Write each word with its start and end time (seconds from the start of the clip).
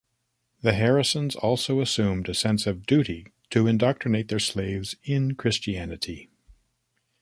The 0.63 0.73
Harrisons 0.73 1.35
also 1.35 1.79
assumed 1.79 2.27
a 2.27 2.33
sense 2.33 2.65
of 2.65 2.87
duty 2.87 3.27
to 3.51 3.67
indoctrinate 3.67 4.29
their 4.29 4.39
slaves 4.39 4.95
in 5.03 5.35
Christianity. 5.35 6.27